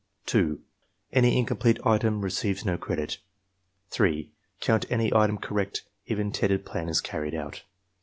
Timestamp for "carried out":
7.01-7.61